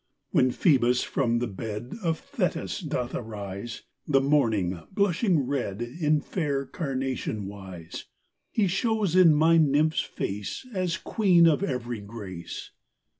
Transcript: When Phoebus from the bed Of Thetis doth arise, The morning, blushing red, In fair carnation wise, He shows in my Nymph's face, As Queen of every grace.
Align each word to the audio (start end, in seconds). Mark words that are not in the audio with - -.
When 0.31 0.49
Phoebus 0.49 1.03
from 1.03 1.37
the 1.37 1.45
bed 1.45 1.93
Of 2.01 2.17
Thetis 2.17 2.79
doth 2.79 3.13
arise, 3.13 3.83
The 4.07 4.19
morning, 4.19 4.81
blushing 4.91 5.45
red, 5.45 5.79
In 5.83 6.21
fair 6.21 6.65
carnation 6.65 7.45
wise, 7.45 8.05
He 8.49 8.65
shows 8.65 9.15
in 9.15 9.31
my 9.35 9.57
Nymph's 9.57 10.01
face, 10.01 10.65
As 10.73 10.97
Queen 10.97 11.45
of 11.45 11.61
every 11.61 11.99
grace. 12.01 12.71